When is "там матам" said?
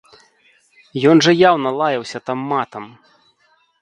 2.31-2.85